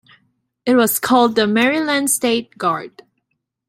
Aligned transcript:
It 0.65 0.73
was 0.73 0.97
called 0.97 1.35
the 1.35 1.45
Maryland 1.45 2.09
State 2.09 2.57
Guard. 2.57 3.03